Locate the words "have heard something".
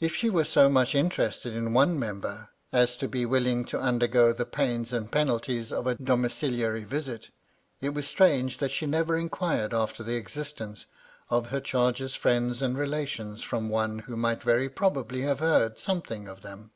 15.22-16.26